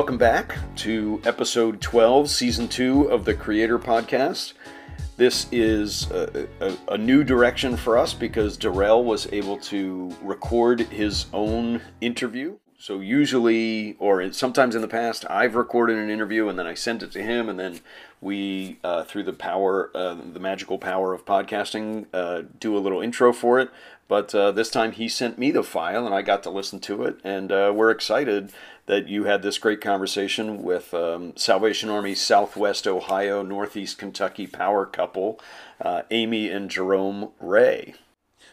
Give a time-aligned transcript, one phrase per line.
[0.00, 4.54] welcome back to episode 12, season 2 of the Creator Podcast.
[5.18, 10.80] This is a, a, a, new direction for us because Darell was able to record
[10.80, 12.56] his own interview.
[12.78, 17.02] So, usually, or sometimes in the past, I've recorded an interview and then I sent
[17.02, 17.80] it to him, and then
[18.22, 23.02] we, uh, through the power, uh, the magical power of podcasting, uh, do a little
[23.02, 23.68] intro for it.
[24.10, 27.04] But uh, this time he sent me the file and I got to listen to
[27.04, 28.52] it, and uh, we're excited
[28.86, 34.86] that you had this great conversation with um, Salvation Army Southwest Ohio, Northeast Kentucky power
[34.86, 35.40] couple,
[35.80, 37.94] uh, Amy and Jerome Wray.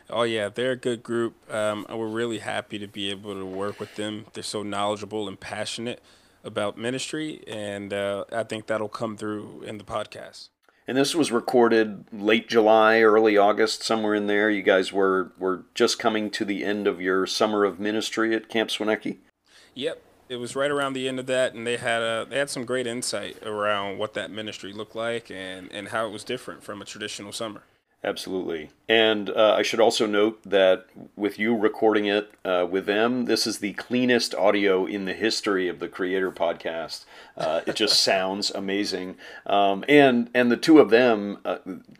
[0.09, 1.35] Oh yeah, they're a good group.
[1.53, 4.25] Um, we're really happy to be able to work with them.
[4.33, 6.01] They're so knowledgeable and passionate
[6.43, 10.49] about ministry, and uh, I think that'll come through in the podcast.
[10.87, 14.49] And this was recorded late July, early August, somewhere in there.
[14.49, 18.47] You guys were were just coming to the end of your summer of ministry at
[18.47, 19.17] Camp Swoneky.
[19.73, 22.49] Yep, it was right around the end of that, and they had a they had
[22.49, 26.63] some great insight around what that ministry looked like and and how it was different
[26.63, 27.63] from a traditional summer.
[28.03, 33.25] Absolutely, and uh, I should also note that with you recording it uh, with them,
[33.25, 37.05] this is the cleanest audio in the history of the Creator Podcast.
[37.35, 41.57] Uh, it just sounds amazing, um, and and the two of them uh,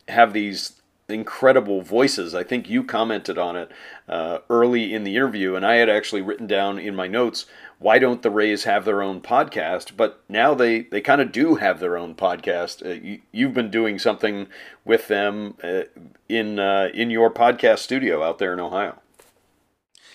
[0.08, 0.74] have these
[1.10, 2.36] incredible voices.
[2.36, 3.72] I think you commented on it
[4.10, 7.46] uh, early in the interview, and I had actually written down in my notes,
[7.80, 9.96] why don't the Wrays have their own podcast?
[9.96, 12.86] But now they, they kind of do have their own podcast.
[12.86, 14.48] Uh, you, have been doing something
[14.84, 15.84] with them uh,
[16.28, 19.00] in uh, in your podcast studio out there in Ohio.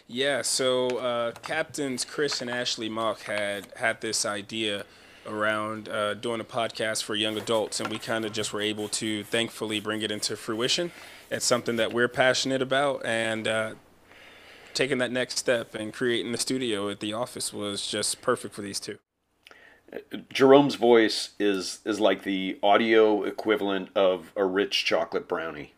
[0.09, 4.85] Yeah, so uh, captains Chris and Ashley Mock had had this idea
[5.27, 8.89] around uh, doing a podcast for young adults, and we kind of just were able
[8.89, 10.93] to thankfully bring it into fruition.
[11.31, 13.75] It's something that we're passionate about, and uh,
[14.75, 18.63] taking that next step and creating the studio at the office was just perfect for
[18.63, 18.99] these two.
[20.31, 25.75] Jerome's voice is is like the audio equivalent of a rich chocolate brownie.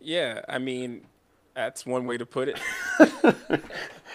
[0.00, 1.02] Yeah, I mean,
[1.54, 2.60] that's one way to put it.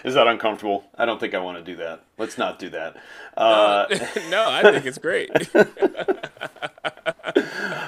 [0.04, 0.84] Is that uncomfortable?
[0.96, 2.04] I don't think I want to do that.
[2.18, 2.96] Let's not do that.
[3.36, 3.86] Uh,
[4.30, 5.30] no, I think it's great.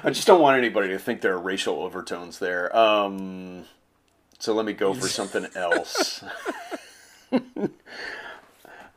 [0.02, 2.74] I just don't want anybody to think there are racial overtones there.
[2.74, 3.64] Um,
[4.38, 6.24] so let me go for something else.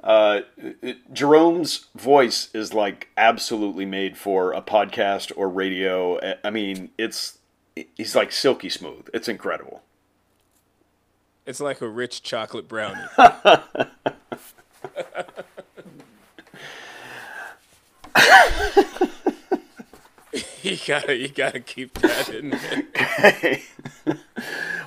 [0.01, 0.41] Uh,
[1.11, 6.17] Jerome's voice is like absolutely made for a podcast or radio.
[6.41, 7.37] I mean, it's
[7.75, 9.09] he's like silky smooth.
[9.13, 9.83] It's incredible.
[11.49, 13.01] It's like a rich chocolate brownie.
[20.61, 22.83] you gotta, you gotta keep that in there.
[23.25, 23.63] Okay.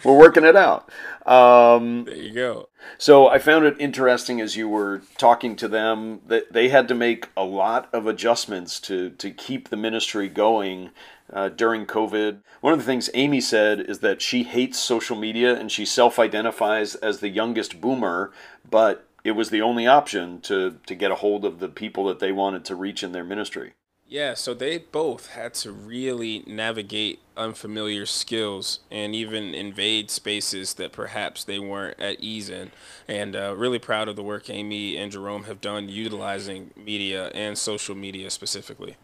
[0.05, 0.89] We're working it out.
[1.27, 2.69] Um, there you go.
[2.97, 6.95] So I found it interesting as you were talking to them that they had to
[6.95, 10.91] make a lot of adjustments to to keep the ministry going
[11.33, 12.39] uh, during COVID.
[12.61, 16.19] One of the things Amy said is that she hates social media and she self
[16.19, 18.33] identifies as the youngest boomer,
[18.69, 22.19] but it was the only option to, to get a hold of the people that
[22.19, 23.75] they wanted to reach in their ministry.
[24.13, 30.93] Yeah, so they both had to really navigate unfamiliar skills and even invade spaces that
[30.93, 32.73] perhaps they weren't at ease in.
[33.09, 37.57] And uh, really proud of the work Amy and Jerome have done utilizing media and
[37.57, 38.97] social media specifically.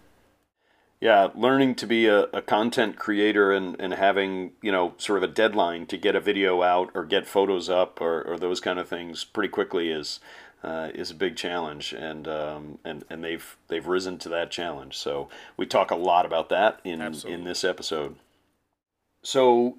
[1.01, 5.31] Yeah, learning to be a, a content creator and, and having, you know, sort of
[5.31, 8.81] a deadline to get a video out or get photos up or, or those kind
[8.81, 10.19] of things pretty quickly is
[10.63, 14.97] uh, is a big challenge, and um, and and they've they've risen to that challenge.
[14.97, 17.35] So we talk a lot about that in Absolutely.
[17.35, 18.17] in this episode.
[19.23, 19.77] So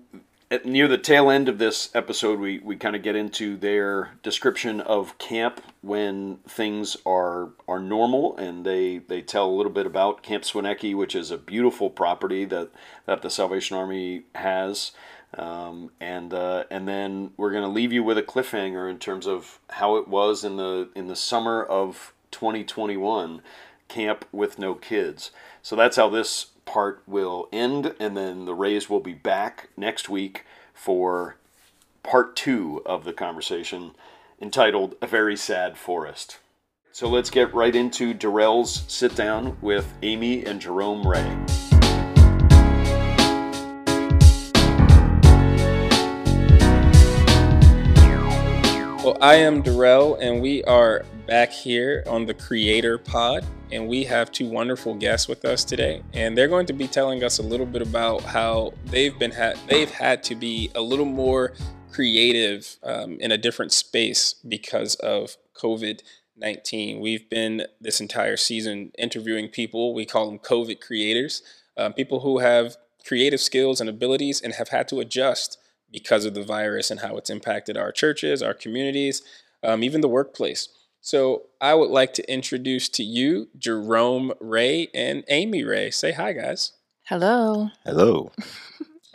[0.51, 4.11] at, near the tail end of this episode, we, we kind of get into their
[4.23, 9.85] description of camp when things are are normal, and they, they tell a little bit
[9.85, 12.69] about Camp Swoneky, which is a beautiful property that,
[13.05, 14.91] that the Salvation Army has.
[15.37, 19.27] Um, and uh, and then we're going to leave you with a cliffhanger in terms
[19.27, 23.43] of how it was in the in the summer of 2021,
[23.87, 25.29] camp with no kids.
[25.61, 30.07] So that's how this part will end, and then the Wrays will be back next
[30.07, 31.35] week for
[32.03, 33.95] part two of the conversation
[34.39, 36.37] entitled A Very Sad Forest.
[36.91, 41.23] So let's get right into Darell's sit down with Amy and Jerome Wray.
[49.03, 54.03] Well, I am Darrell, and we are back here on the Creator Pod, and we
[54.05, 57.43] have two wonderful guests with us today, and they're going to be telling us a
[57.43, 61.53] little bit about how they've been ha- they've had to be a little more
[61.91, 66.01] creative um, in a different space because of COVID
[66.39, 66.99] 19.
[66.99, 71.43] We've been this entire season interviewing people, we call them COVID creators,
[71.77, 75.57] um, people who have creative skills and abilities and have had to adjust
[75.91, 79.21] because of the virus and how it's impacted our churches, our communities,
[79.63, 80.69] um, even the workplace.
[81.01, 85.91] So I would like to introduce to you Jerome Wray and Amy Wray.
[85.91, 86.73] Say hi, guys.
[87.05, 87.69] Hello.
[87.85, 88.31] Hello.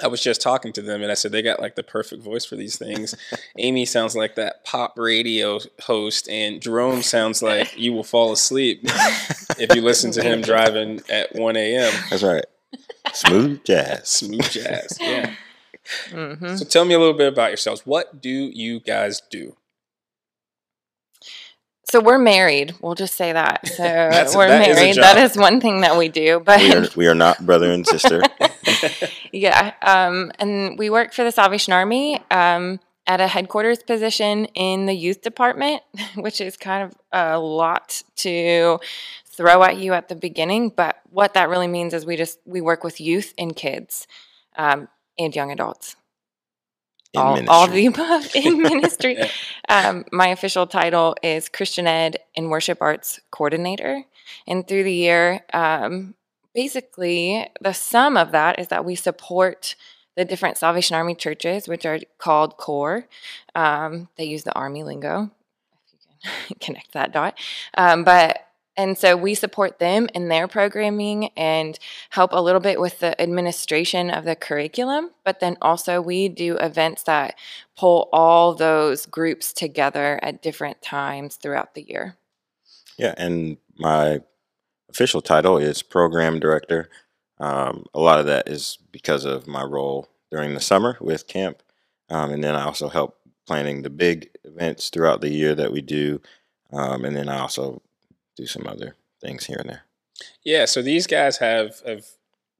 [0.02, 2.44] I was just talking to them and I said they got like the perfect voice
[2.44, 3.14] for these things.
[3.58, 8.80] Amy sounds like that pop radio host, and Jerome sounds like you will fall asleep
[9.58, 11.92] if you listen to him driving at 1 a.m.
[12.10, 12.44] That's right.
[13.12, 14.08] Smooth jazz.
[14.08, 14.98] Smooth jazz.
[15.00, 15.34] Yeah.
[16.10, 16.56] Mm-hmm.
[16.56, 17.82] So tell me a little bit about yourselves.
[17.86, 19.54] What do you guys do?
[21.90, 22.74] So we're married.
[22.80, 23.66] We'll just say that.
[23.68, 24.90] So we're that married.
[24.90, 26.40] Is that is one thing that we do.
[26.40, 28.22] But we are, we are not brother and sister.
[29.32, 34.86] yeah, um, and we work for the Salvation Army um, at a headquarters position in
[34.86, 35.82] the youth department,
[36.16, 38.78] which is kind of a lot to
[39.26, 40.70] throw at you at the beginning.
[40.70, 44.06] But what that really means is we just we work with youth and kids
[44.56, 44.88] um,
[45.18, 45.96] and young adults
[47.14, 49.18] all, all, of the above in ministry.
[49.68, 54.04] um, my official title is Christian Ed and Worship Arts Coordinator.
[54.46, 56.14] And through the year, um,
[56.54, 59.76] basically, the sum of that is that we support
[60.16, 63.06] the different Salvation Army churches, which are called corps.
[63.54, 65.30] Um, they use the Army lingo,
[65.86, 65.92] if
[66.48, 67.38] you can connect that dot.
[67.76, 68.43] Um, but
[68.76, 71.78] and so we support them in their programming and
[72.10, 75.10] help a little bit with the administration of the curriculum.
[75.24, 77.36] But then also, we do events that
[77.76, 82.16] pull all those groups together at different times throughout the year.
[82.98, 84.20] Yeah, and my
[84.88, 86.88] official title is program director.
[87.38, 91.62] Um, a lot of that is because of my role during the summer with camp.
[92.10, 95.80] Um, and then I also help planning the big events throughout the year that we
[95.80, 96.20] do.
[96.72, 97.82] Um, and then I also
[98.36, 99.82] do some other things here and there.
[100.44, 102.04] Yeah, so these guys have have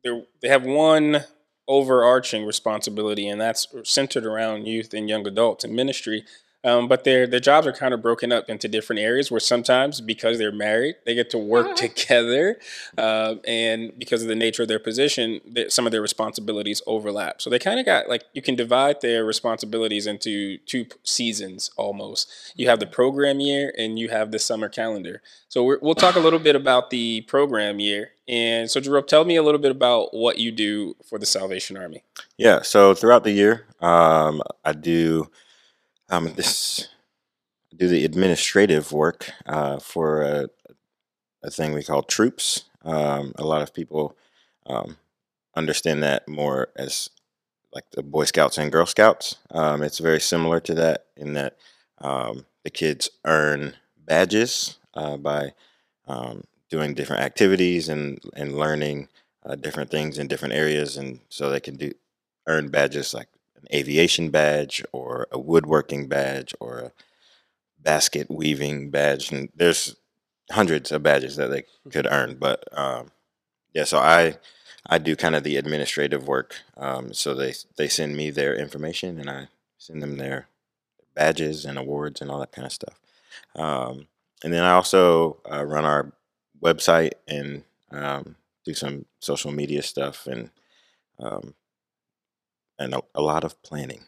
[0.02, 1.24] they they have one
[1.66, 6.24] overarching responsibility, and that's centered around youth and young adults and ministry.
[6.64, 10.00] Um, but their their jobs are kind of broken up into different areas where sometimes
[10.00, 11.76] because they're married they get to work uh-huh.
[11.76, 12.56] together,
[12.96, 17.43] uh, and because of the nature of their position, some of their responsibilities overlap.
[17.43, 22.31] So they kind of got like you can divide their responsibilities into two seasons almost.
[22.56, 25.22] You have the program year and you have the summer calendar.
[25.49, 28.10] So we will talk a little bit about the program year.
[28.26, 31.76] And so, Jerome, tell me a little bit about what you do for the Salvation
[31.76, 32.02] Army.
[32.38, 32.62] Yeah.
[32.62, 35.31] So throughout the year, um, I do
[36.14, 36.88] um, this
[37.76, 40.49] do the administrative work uh, for a,
[41.43, 42.64] a, thing we call troops.
[42.84, 44.16] Um, a lot of people
[44.66, 44.96] um,
[45.56, 47.11] understand that more as
[47.72, 49.37] like the Boy Scouts and Girl Scouts.
[49.50, 51.56] Um, it's very similar to that in that
[51.99, 55.52] um, the kids earn badges uh, by
[56.06, 59.08] um, doing different activities and and learning
[59.44, 61.90] uh, different things in different areas, and so they can do
[62.46, 63.28] earn badges like
[63.64, 66.93] an aviation badge or a woodworking badge or a
[67.81, 69.32] basket weaving badge.
[69.32, 69.96] And there's
[70.50, 72.37] hundreds of badges that they could earn.
[72.37, 73.11] But um,
[73.72, 74.36] yeah, so I
[74.86, 76.56] I do kind of the administrative work.
[76.77, 79.48] Um, so they they send me their information and I
[79.79, 80.48] send them their
[81.15, 83.00] badges and awards and all that kind of stuff.
[83.55, 84.08] Um,
[84.43, 86.12] and then I also uh, run our
[86.62, 90.50] website and um, do some social media stuff and
[91.19, 91.55] um,
[92.78, 94.04] and a, a lot of planning.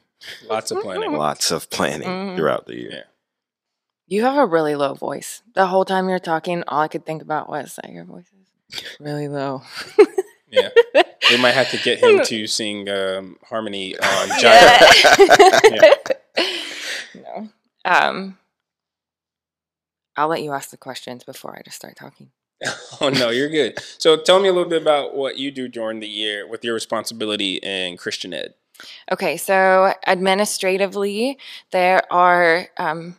[0.48, 1.12] Lots of planning.
[1.12, 2.36] Lots of planning mm-hmm.
[2.36, 2.90] throughout the year.
[2.90, 3.02] Yeah.
[4.08, 5.42] You have a really low voice.
[5.54, 8.84] The whole time you're talking, all I could think about was that your voice is
[9.00, 9.62] really low.
[10.48, 10.68] yeah.
[11.30, 14.82] We might have to get him to sing um, harmony on Giant.
[15.64, 15.94] yeah.
[17.14, 17.48] No.
[17.84, 18.38] Um,
[20.16, 22.30] I'll let you ask the questions before I just start talking.
[23.00, 23.78] oh no, you're good.
[23.98, 26.74] So tell me a little bit about what you do during the year with your
[26.74, 28.54] responsibility in Christian Ed.
[29.10, 31.38] Okay, so administratively,
[31.70, 33.16] there are um,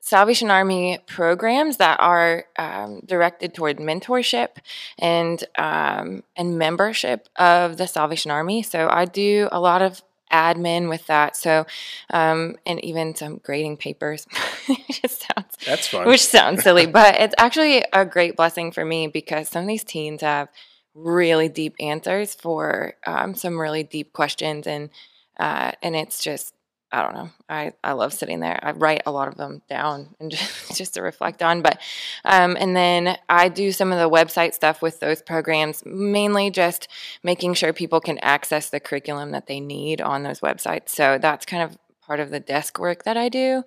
[0.00, 4.56] Salvation Army programs that are um, directed toward mentorship
[4.98, 8.62] and um, and membership of the Salvation Army.
[8.62, 10.02] So I do a lot of
[10.32, 11.36] admin with that.
[11.36, 11.66] So,
[12.10, 14.26] um, and even some grading papers.
[14.68, 16.06] it just sounds that's fun.
[16.06, 19.84] Which sounds silly, but it's actually a great blessing for me because some of these
[19.84, 20.48] teens have
[20.94, 24.90] really deep answers for um, some really deep questions, and
[25.38, 26.54] uh, and it's just
[26.90, 27.30] I don't know.
[27.48, 28.58] I, I love sitting there.
[28.62, 31.60] I write a lot of them down and just, just to reflect on.
[31.62, 31.80] But
[32.24, 36.88] um, and then I do some of the website stuff with those programs, mainly just
[37.22, 40.90] making sure people can access the curriculum that they need on those websites.
[40.90, 43.64] So that's kind of part of the desk work that I do.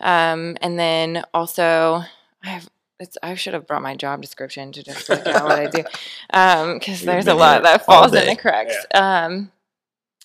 [0.00, 2.02] Um, and then also
[2.42, 2.68] I have
[3.00, 5.82] it's I should have brought my job description to just look at what I do,
[6.78, 8.76] because You've there's a lot that falls in the cracks.
[8.94, 9.50] Um,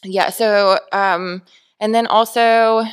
[0.04, 0.30] yeah.
[0.30, 1.42] So, um,
[1.80, 2.84] and then also,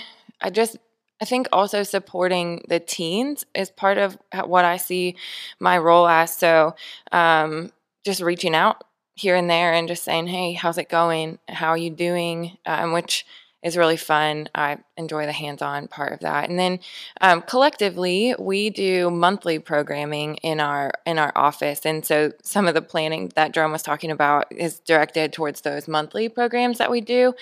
[0.43, 0.76] I just
[1.21, 5.16] I think also supporting the teens is part of what I see
[5.61, 6.35] my role as.
[6.37, 6.75] So,
[7.12, 7.73] um,
[8.05, 11.38] just reaching out here and there and just saying, "Hey, how's it going?
[11.49, 13.25] How are you doing?" Um, which
[13.62, 14.48] is really fun.
[14.54, 16.48] I enjoy the hands-on part of that.
[16.48, 16.78] And then
[17.20, 22.75] um, collectively, we do monthly programming in our in our office, and so some of
[22.75, 27.00] the planning that Jerome was talking about is directed towards those monthly programs that we
[27.00, 27.34] do.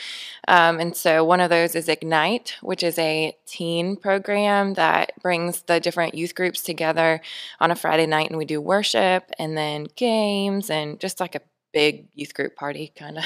[0.49, 5.63] Um, and so one of those is Ignite, which is a teen program that brings
[5.63, 7.21] the different youth groups together
[7.61, 11.41] on a Friday night, and we do worship and then games and just like a
[11.75, 13.25] big youth group party, kind of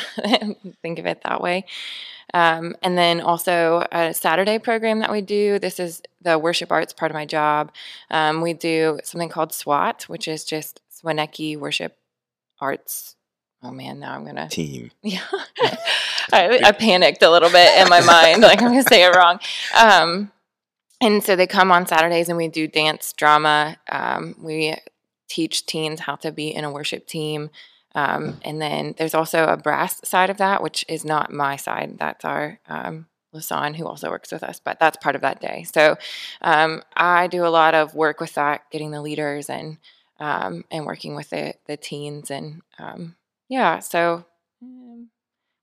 [0.82, 1.66] think of it that way.
[2.34, 5.58] Um, and then also a Saturday program that we do.
[5.58, 7.72] This is the worship arts part of my job.
[8.10, 11.96] Um, we do something called SWAT, which is just Swoneky Worship
[12.60, 13.14] Arts.
[13.62, 14.90] Oh man, now I'm gonna Team.
[15.02, 15.22] yeah.
[16.32, 19.40] I, I panicked a little bit in my mind, like I'm gonna say it wrong.
[19.76, 20.30] Um,
[21.00, 23.76] and so they come on Saturdays and we do dance drama.
[23.90, 24.76] Um, we
[25.28, 27.50] teach teens how to be in a worship team.
[27.98, 31.98] Um, and then there's also a brass side of that, which is not my side.
[31.98, 35.64] That's our um, Lasan, who also works with us, but that's part of that day.
[35.64, 35.96] So
[36.40, 39.78] um, I do a lot of work with that, getting the leaders and
[40.20, 43.16] um, and working with the the teens and um,
[43.48, 43.80] yeah.
[43.80, 44.24] So
[44.62, 45.08] um,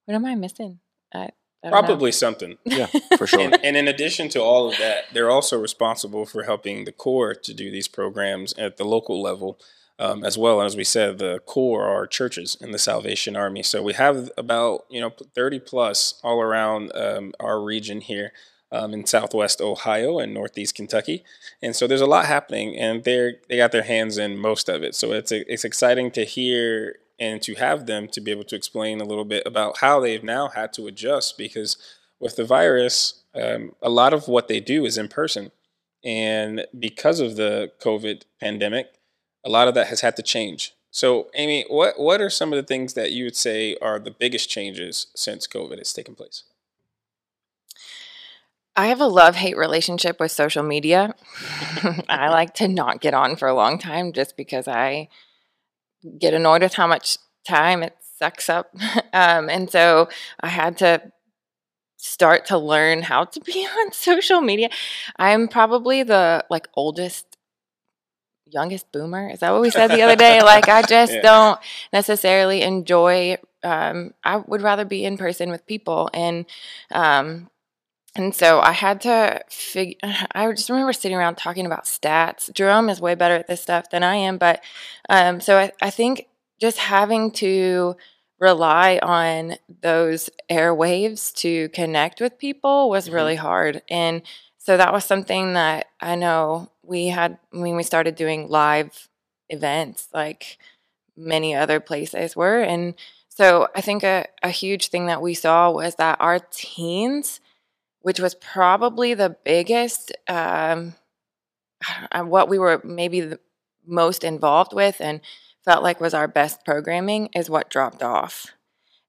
[0.03, 0.79] what am I missing?
[1.13, 1.29] I, I
[1.63, 1.81] don't know.
[1.81, 2.57] Probably something.
[2.65, 2.87] Yeah,
[3.17, 3.39] for sure.
[3.39, 7.33] And, and in addition to all of that, they're also responsible for helping the corps
[7.33, 9.57] to do these programs at the local level
[9.99, 10.61] um, as well.
[10.61, 13.63] As we said, the corps are churches in the Salvation Army.
[13.63, 18.31] So we have about you know 30 plus all around um, our region here.
[18.71, 21.23] Um, in Southwest Ohio and Northeast Kentucky,
[21.61, 24.83] and so there's a lot happening, and they're they got their hands in most of
[24.83, 24.95] it.
[24.95, 28.99] So it's it's exciting to hear and to have them to be able to explain
[28.99, 31.77] a little bit about how they've now had to adjust because
[32.19, 35.51] with the virus, um, a lot of what they do is in person.
[36.03, 38.87] And because of the COVID pandemic,
[39.45, 40.73] a lot of that has had to change.
[40.91, 44.11] So, Amy, what, what are some of the things that you would say are the
[44.11, 46.43] biggest changes since COVID has taken place?
[48.75, 51.13] I have a love hate relationship with social media.
[52.09, 55.09] I like to not get on for a long time just because I
[56.19, 58.73] get annoyed with how much time it sucks up.
[59.13, 60.09] Um, and so
[60.41, 61.01] I had to
[61.95, 64.69] start to learn how to be on social media.
[65.17, 67.34] I'm probably the like oldest
[68.49, 69.29] youngest boomer.
[69.29, 70.41] Is that what we said the other day?
[70.43, 71.21] Like I just Yeah.
[71.21, 71.59] don't
[71.93, 76.45] necessarily enjoy um I would rather be in person with people and
[76.91, 77.49] um
[78.15, 79.97] and so I had to figure,
[80.33, 82.51] I just remember sitting around talking about stats.
[82.53, 84.37] Jerome is way better at this stuff than I am.
[84.37, 84.63] But
[85.09, 86.27] um, so I, I think
[86.59, 87.95] just having to
[88.39, 93.13] rely on those airwaves to connect with people was Mhm.
[93.13, 93.81] really hard.
[93.89, 94.21] And
[94.57, 99.09] so that was something that I know we had when we started doing live
[99.49, 100.57] events, like
[101.15, 102.61] many other places were.
[102.61, 102.95] And
[103.29, 107.39] so I think a, a huge thing that we saw was that our teens,
[108.01, 110.95] which was probably the biggest, um,
[112.11, 113.39] uh, what we were maybe the
[113.85, 115.21] most involved with and
[115.63, 118.53] felt like was our best programming, is what dropped off.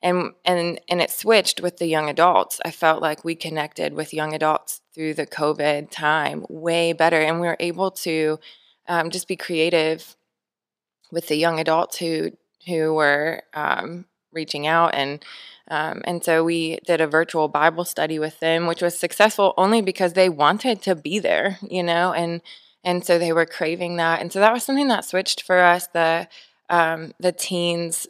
[0.07, 2.61] And, and and it switched with the young adults.
[2.65, 7.41] I felt like we connected with young adults through the COVID time way better, and
[7.41, 8.39] we were able to
[8.87, 10.15] um, just be creative
[11.11, 12.31] with the young adults who
[12.69, 15.25] who were um, reaching out and
[15.69, 19.83] um, and so we did a virtual Bible study with them, which was successful only
[19.83, 22.41] because they wanted to be there, you know, and
[22.85, 25.89] and so they were craving that, and so that was something that switched for us.
[25.89, 26.29] The
[26.71, 28.07] um, the teens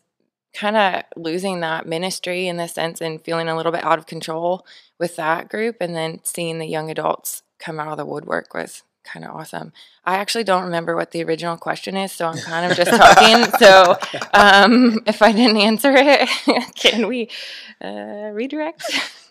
[0.56, 4.06] kind of losing that ministry in the sense and feeling a little bit out of
[4.06, 4.66] control
[4.98, 8.82] with that group, and then seeing the young adults come out of the woodwork was
[9.04, 9.72] kind of awesome.
[10.04, 13.52] I actually don't remember what the original question is, so I'm kind of just talking.
[13.58, 13.96] so
[14.32, 17.28] um, if I didn't answer it, can we
[17.80, 18.82] uh, redirect?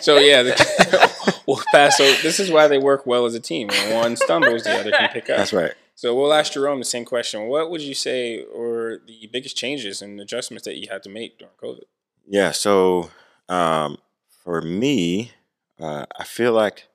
[0.00, 1.96] So, yeah, the, we'll pass.
[1.96, 3.68] So, this is why they work well as a team.
[3.68, 5.36] When one stumbles, the other can pick up.
[5.36, 5.74] That's right.
[6.00, 7.46] So we'll ask Jerome the same question.
[7.48, 11.38] What would you say were the biggest changes and adjustments that you had to make
[11.38, 11.82] during COVID?
[12.26, 12.52] Yeah.
[12.52, 13.10] So
[13.50, 13.98] um,
[14.42, 15.32] for me,
[15.78, 16.88] uh, I feel like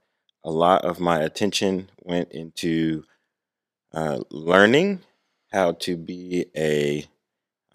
[0.44, 3.04] a lot of my attention went into
[3.94, 5.02] uh, learning
[5.52, 7.06] how to be a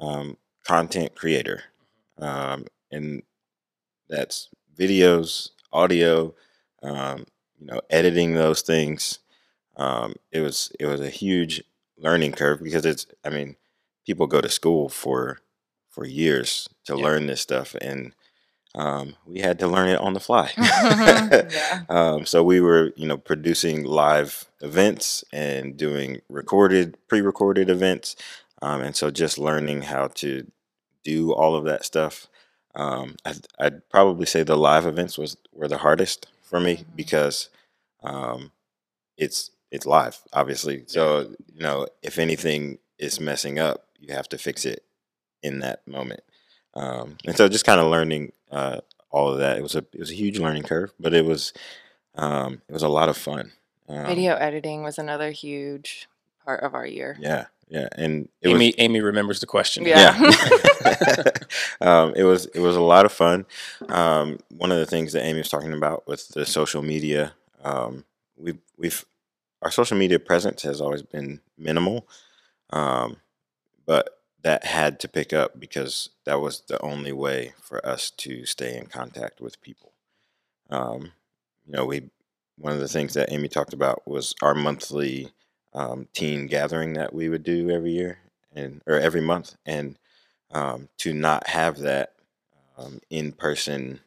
[0.01, 1.63] um, content creator,
[2.19, 3.23] um, and
[4.09, 6.35] that's videos, audio,
[6.83, 7.25] um,
[7.57, 9.21] you know, editing those things.
[9.77, 11.63] Um, it was it was a huge
[11.99, 13.57] learning curve because it's I mean
[14.07, 15.39] people go to school for
[15.91, 17.05] for years to Yeah.
[17.05, 18.15] learn this stuff and
[18.75, 20.53] um, we had to learn it on the fly.
[20.59, 21.83] Yeah.
[21.89, 28.17] um, so we were you know producing live events and doing recorded pre-recorded events
[28.63, 30.47] um, and so just learning how to
[31.05, 32.29] do all of that stuff
[32.75, 36.97] um, I'd, I'd probably say the live events was were the hardest for me Mhm.
[36.97, 37.49] because
[38.03, 38.53] um,
[39.17, 40.85] it's it's live, obviously.
[40.87, 44.85] So you know, if anything is messing up, you have to fix it
[45.43, 46.23] in that moment.
[46.75, 49.59] Um, and so just kind of learning uh, all of that.
[49.59, 51.53] It was a it was a huge learning curve, but it was
[52.15, 53.53] um, it was a lot of fun.
[53.89, 56.09] Um, Video editing was another huge
[56.45, 57.17] part of our year.
[57.21, 59.85] Yeah, yeah, and it was Amy, Amy remembers the question.
[59.85, 60.19] Yeah.
[60.21, 61.25] yeah.
[61.81, 63.47] um, it was it was a lot of fun.
[63.89, 67.33] Um, one of the things that Amy was talking about with the social media,
[67.65, 68.05] um,
[68.37, 69.05] we've we've
[69.63, 72.07] our social media presence has always been minimal,
[72.71, 73.17] um,
[73.87, 78.47] but that had to pick up because that was the only way for us to
[78.47, 79.93] stay in contact with people.
[80.71, 81.13] Um,
[81.67, 82.11] you know, we
[82.57, 85.33] one of the things that Amy talked about was our monthly
[85.73, 88.19] um, teen gathering that we would do every year
[88.55, 89.99] and or every month, and
[90.53, 92.15] um, to not have that
[92.77, 94.01] um, in person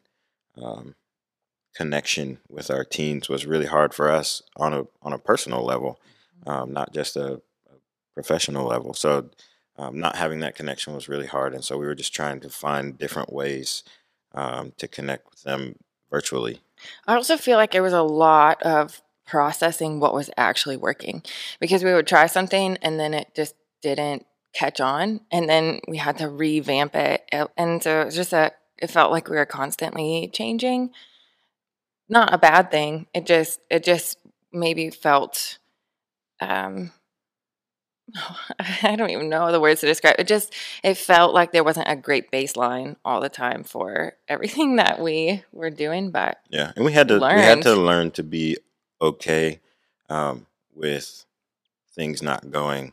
[0.60, 0.94] um,
[1.74, 6.00] connection with our teens was really hard for us on a on a personal level,
[6.46, 7.76] um, not just a, a
[8.14, 8.94] professional level.
[8.94, 9.30] So.
[9.76, 12.48] Um, not having that connection was really hard, and so we were just trying to
[12.48, 13.82] find different ways
[14.32, 15.74] um, to connect with them
[16.10, 16.60] virtually.
[17.08, 21.22] I also feel like it was a lot of processing what was actually working
[21.60, 25.96] because we would try something and then it just didn't catch on and then we
[25.96, 29.46] had to revamp it and so it was just a it felt like we were
[29.46, 30.90] constantly changing
[32.08, 34.18] not a bad thing it just it just
[34.52, 35.58] maybe felt
[36.40, 36.92] um
[38.82, 41.88] I don't even know the words to describe it just it felt like there wasn't
[41.88, 46.84] a great baseline all the time for everything that we were doing but Yeah, and
[46.84, 48.58] we had to we had to learn to be
[49.00, 49.60] okay
[50.08, 51.24] um, with
[51.94, 52.92] things not going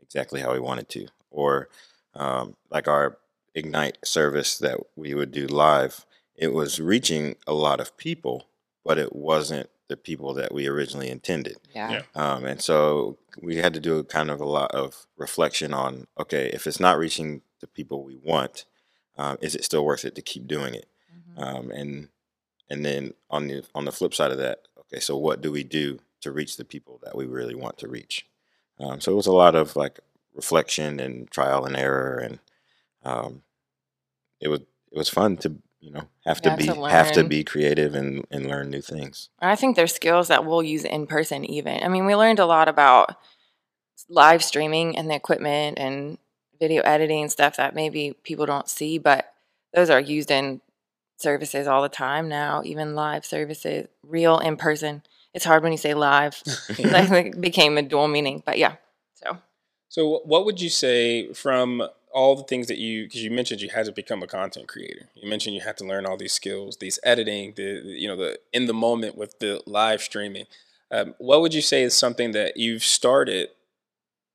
[0.00, 1.68] exactly how we wanted to, or
[2.14, 3.18] um, like our
[3.54, 6.04] ignite service that we would do live.
[6.36, 8.48] It was reaching a lot of people,
[8.84, 11.58] but it wasn't the people that we originally intended.
[11.74, 11.90] yeah.
[11.90, 12.02] Yeah.
[12.14, 16.06] Um, and so we had to do a kind of a lot of reflection on
[16.18, 18.64] okay, if it's not reaching the people we want,
[19.18, 20.86] um, is it still worth it to keep doing it?
[21.14, 21.42] Mhm.
[21.42, 22.08] um, and
[22.70, 25.62] and then on the on the flip side of that, okay, so what do we
[25.62, 28.26] do to reach the people that we really want to reach?
[28.80, 30.00] Um, so it was a lot of like
[30.34, 32.38] reflection and trial and error, and
[33.04, 33.42] um,
[34.40, 37.24] it was it was fun to you know have to Yeah, be to have to
[37.24, 39.30] be creative and and learn new things.
[39.40, 41.82] I think there's skills that we'll use in person even.
[41.82, 43.16] I mean, we learned a lot about
[44.08, 46.18] live streaming and the equipment and
[46.60, 49.32] video editing stuff that maybe people don't see, but
[49.74, 50.60] those are used in
[51.18, 55.02] services all the time now, even live services, real in person.
[55.34, 56.42] It's hard when you say live.
[56.78, 58.76] like it became a dual meaning, but yeah.
[59.14, 59.38] So
[59.88, 63.70] So, what would you say from all the things that you, because you mentioned you
[63.70, 65.08] had to become a content creator.
[65.14, 68.16] You mentioned you had to learn all these skills, these editing, the the- you know
[68.16, 70.46] the in the moment with the live streaming.
[70.90, 73.48] Um, what would you say is something that you've started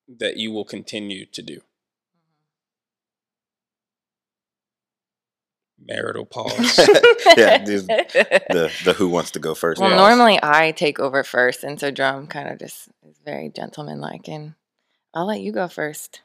[0.07, 1.61] that you will continue to do?
[5.85, 6.79] Marital pause.
[7.37, 9.79] yeah, these- the the who wants to go first?
[9.81, 9.95] Well, Yeah.
[9.97, 14.55] normally I take over first, and so drum kind of just is very gentlemanlike, and
[15.13, 16.21] I'll let you go first.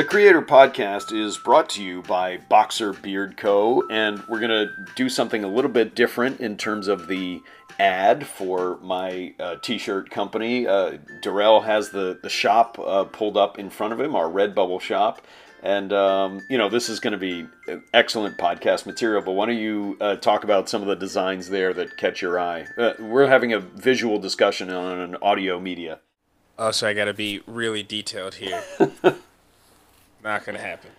[0.00, 4.70] The Creator Podcast is brought to you by Boxer Beard Co., and we're going to
[4.96, 7.42] do something a little bit different in terms of the
[7.78, 10.66] ad for my uh, t-shirt company.
[10.66, 14.80] Uh, Darell has the, the shop uh, pulled up in front of him, our Redbubble
[14.80, 15.20] shop.
[15.62, 17.46] And, um, you know, this is going to be
[17.92, 21.74] excellent podcast material, but why don't you uh, talk about some of the designs there
[21.74, 22.64] that catch your eye?
[22.78, 26.00] Uh, we're having a visual discussion on an audio media.
[26.58, 28.62] Oh, so I got to be really detailed here.
[30.22, 30.90] Not gonna happen.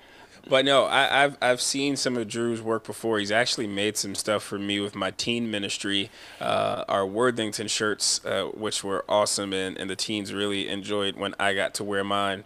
[0.47, 3.19] But no, I, I've I've seen some of Drew's work before.
[3.19, 8.25] He's actually made some stuff for me with my teen ministry, uh, our Worthington shirts,
[8.25, 12.03] uh, which were awesome, and, and the teens really enjoyed when I got to wear
[12.03, 12.43] mine.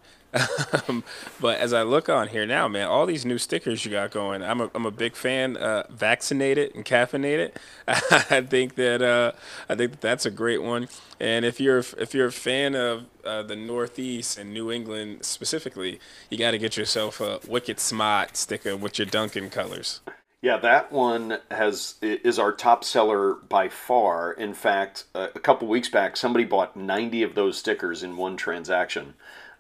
[0.88, 1.04] Um,
[1.39, 4.43] but as I look on here now, man, all these new stickers you got going,
[4.43, 5.58] I'm a, I'm a big fan.
[5.58, 7.54] Uh, vaccinated and caffeinated.
[7.88, 9.32] I think that uh,
[9.69, 10.89] I think that that's a great one.
[11.19, 16.00] And if you're if you're a fan of uh, the Northeast and New England specifically,
[16.30, 20.02] you got to get yourself a Wicked Smart sticker with your Dunkin' colors.
[20.41, 24.32] Yeah, that one has is our top seller by far.
[24.32, 28.38] In fact, a, a couple weeks back, somebody bought 90 of those stickers in one
[28.38, 29.15] transaction.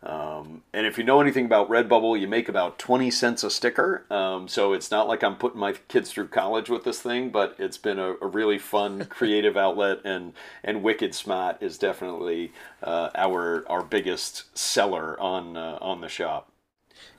[0.05, 4.05] Um, and if you know anything about Redbubble, you make about 20 cents a sticker.
[4.11, 7.55] Um, so it's not like I'm putting my kids through college with this thing, but
[7.57, 9.99] it's been a, a really fun, creative outlet.
[10.05, 12.51] And, and Wicked Smart is definitely
[12.83, 16.51] uh, our, our biggest seller on, uh, on the shop.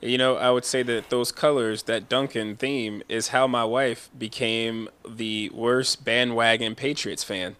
[0.01, 4.09] You know, I would say that those colors, that Dunkin' theme, is how my wife
[4.17, 7.55] became the worst bandwagon Patriots fan.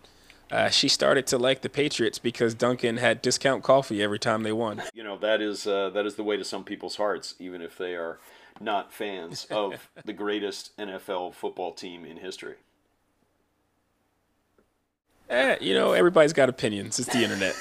[0.50, 4.52] Uh, she started to like the Patriots because Dunkin' had discount coffee every time they
[4.52, 4.82] won.
[4.94, 7.78] You know that is uh, that is the way to some people's hearts, even if
[7.78, 8.20] they are
[8.62, 12.56] not fans of the greatest NFL football team in history.
[15.30, 17.00] Eh, you know, everybody's got opinions.
[17.00, 17.54] It's the internet.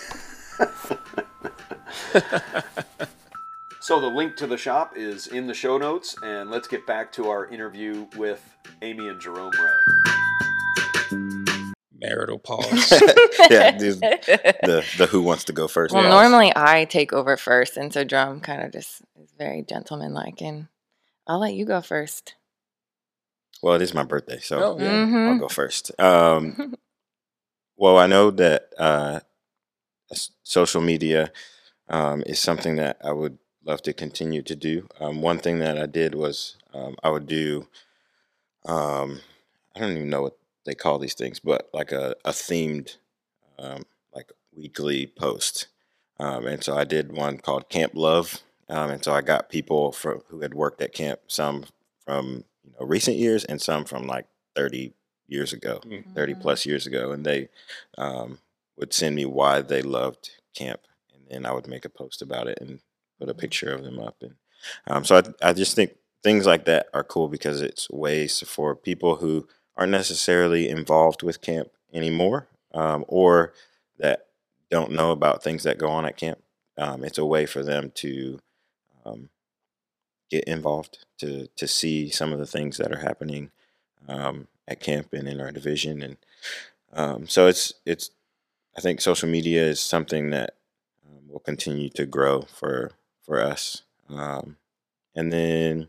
[3.86, 7.12] So the link to the shop is in the show notes, and let's get back
[7.12, 8.42] to our interview with
[8.82, 10.16] Amy and Jerome Wray.
[12.08, 12.90] Marital pause.
[13.50, 15.94] yeah, the the who wants to go first.
[15.94, 20.40] Well, normally I take over first, and so Drum kind of just is very gentlemanlike,
[20.40, 20.68] and
[21.26, 22.34] I'll let you go first.
[23.62, 25.06] Well, it is my birthday, so Oh, yeah.
[25.06, 25.28] Mhm.
[25.28, 25.90] I'll go first.
[25.98, 26.74] Um,
[27.76, 29.20] well, I know that uh,
[30.42, 31.32] social media
[31.88, 34.86] um, is something that I would love to continue to do.
[35.00, 37.66] Um, one thing that I did was um, I would do,
[38.66, 39.20] um,
[39.74, 42.96] I don't even know what they call these things, but like a, a themed,
[43.58, 45.68] um, like weekly post.
[46.20, 48.40] Um, and so I did one called Camp Love.
[48.68, 51.64] Um, and so I got people for, who had worked at camp, some
[52.04, 54.26] from you know recent years and some from like
[54.56, 54.92] 30
[55.28, 56.14] years ago, Mm.
[56.14, 57.12] 30 plus years ago.
[57.12, 57.48] And they
[57.98, 58.38] um,
[58.76, 60.80] would send me why they loved camp.
[61.14, 62.80] And then I would make a post about it and
[63.20, 64.16] put a picture of them up.
[64.22, 64.34] And
[64.86, 68.74] um, so I, I just think things like that are cool because it's ways for
[68.74, 73.52] people who aren't necessarily involved with camp anymore um, or
[73.98, 74.26] that
[74.70, 76.38] don't know about things that go on at camp.
[76.78, 78.38] Um, it's a way for them to
[79.04, 79.30] um,
[80.30, 83.50] get involved, to to see some of the things that are happening
[84.08, 86.16] um, at camp and in our division, and
[86.92, 88.10] um, so it's it's.
[88.76, 90.50] I think social media is something that
[91.08, 92.90] um, will continue to grow for
[93.24, 93.82] for us,
[95.14, 95.88] and then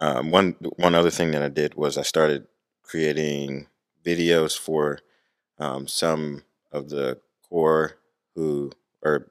[0.00, 2.46] um, one one other thing that I did was I started
[2.82, 3.66] creating
[4.04, 4.98] videos for
[5.58, 7.96] um, some of the corps
[8.34, 8.72] who
[9.04, 9.30] are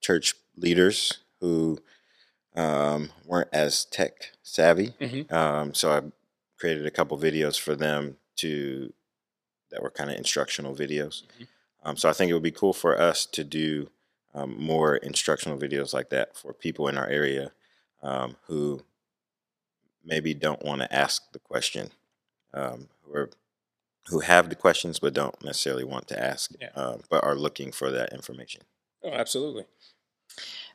[0.00, 1.78] church leaders who
[2.54, 4.94] um, weren't as tech savvy.
[5.00, 5.30] Mhm.
[5.32, 6.02] Um, so I
[6.58, 8.92] created a couple videos for them to
[9.70, 11.24] that were kind of instructional videos.
[11.38, 11.48] Mhm.
[11.82, 13.90] Um, so I think it would be cool for us to do
[14.34, 17.52] um, more instructional videos like that for people in our area
[18.02, 18.82] um, who
[20.06, 21.90] maybe don't want to ask the question,
[22.54, 23.30] um, who are
[24.08, 26.68] who have the questions but don't necessarily want to ask, Yeah.
[26.76, 28.62] um, but are looking for that information.
[29.02, 29.64] Oh, absolutely.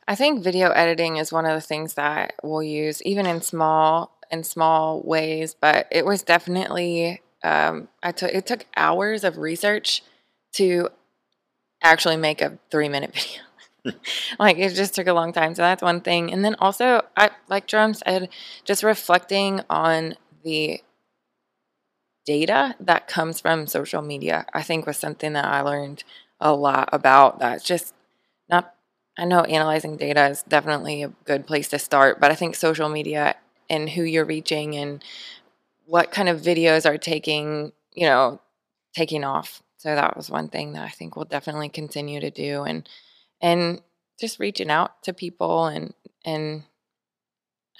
[0.08, 4.18] I think video editing is one of the things that we'll use, even in small
[4.30, 5.54] in small ways.
[5.54, 10.04] But it was definitely um, I took it took hours of research
[10.54, 10.90] to
[11.84, 13.42] actually make a three minute video.
[14.40, 15.56] like it just took a long time.
[15.56, 16.32] So that's one thing.
[16.32, 18.30] And then also, I like Jerome said,
[18.64, 20.82] just reflecting on the
[22.26, 24.46] data that comes from social media.
[24.54, 26.04] I think was something that I learned
[26.40, 27.40] a lot about.
[27.40, 27.94] That's just
[28.50, 28.74] not
[29.18, 32.90] I know analyzing data is definitely a good place to start, but I think social
[32.90, 33.36] media
[33.70, 35.04] and who you're reaching and
[35.86, 38.40] what kind of videos are taking, you know,
[38.96, 39.62] taking off.
[39.78, 42.88] So that was one thing that I think we'll definitely continue to do and
[43.42, 43.82] and
[44.20, 45.94] just reaching out to people and
[46.26, 46.64] and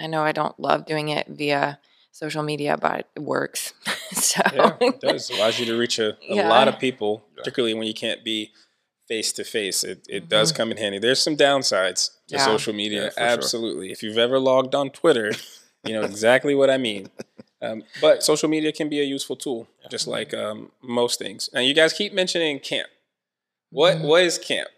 [0.00, 1.78] I know I don't love doing it via
[2.10, 3.72] social media, but it works.
[4.12, 5.30] so Yeah, it does.
[5.30, 6.48] Allows you to reach a, a Yeah.
[6.48, 8.50] lot of people, particularly when you can't be
[9.08, 9.84] face to face.
[9.84, 10.98] It it does come in handy.
[10.98, 12.44] There's some downsides to Yeah.
[12.44, 13.04] social media.
[13.04, 13.24] Yeah, for sure.
[13.28, 13.92] Absolutely.
[13.92, 15.32] If you've ever logged on Twitter,
[15.84, 17.10] you know exactly what I mean.
[17.60, 21.48] Um, but social media can be a useful tool, just like um, most things.
[21.52, 22.88] Now, you guys keep mentioning camp.
[23.70, 24.02] What Mhm.
[24.08, 24.68] what is camp?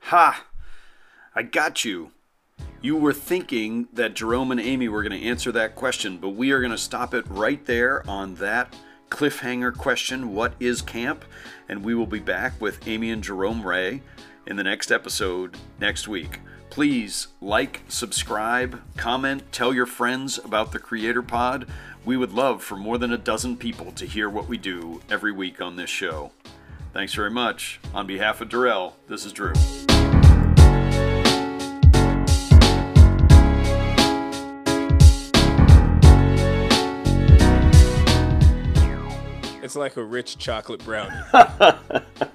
[0.00, 0.46] Ha!
[1.34, 2.12] I got you.
[2.80, 6.52] You were thinking that Jerome and Amy were going to answer that question, but we
[6.52, 8.74] are going to stop it right there on that
[9.10, 11.24] cliffhanger question What is camp?
[11.68, 14.02] And we will be back with Amy and Jerome Wray
[14.46, 16.40] in the next episode next week.
[16.70, 21.66] Please like, subscribe, comment, tell your friends about the Creator Pod.
[22.04, 25.32] We would love for more than a dozen people to hear what we do every
[25.32, 26.32] week on this show.
[26.98, 27.78] Thanks very much.
[27.94, 29.52] On behalf of Darell, this is Drew.
[39.62, 41.14] It's like a rich chocolate brownie.